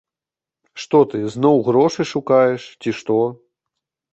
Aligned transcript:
Што 0.83 1.01
ты, 1.11 1.19
зноў 1.35 1.61
грошы 1.67 2.03
шукаеш, 2.13 2.61
ці 2.85 2.89
што? 3.03 3.21